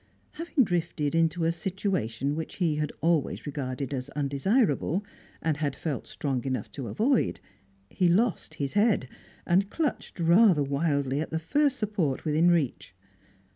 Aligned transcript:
Having 0.31 0.63
drifted 0.63 1.13
into 1.13 1.43
a 1.43 1.51
situation 1.51 2.35
which 2.35 2.55
he 2.55 2.77
had 2.77 2.91
always 3.01 3.45
regarded 3.45 3.93
as 3.93 4.09
undesirable, 4.15 5.05
and 5.43 5.57
had 5.57 5.75
felt 5.75 6.07
strong 6.07 6.43
enough 6.43 6.71
to 6.71 6.87
avoid, 6.87 7.39
he 7.91 8.07
lost 8.07 8.55
his 8.55 8.73
head, 8.73 9.07
and 9.45 9.69
clutched 9.69 10.19
rather 10.19 10.63
wildly 10.63 11.19
at 11.21 11.29
the 11.29 11.37
first 11.37 11.77
support 11.77 12.25
within 12.25 12.49
reach. 12.49 12.95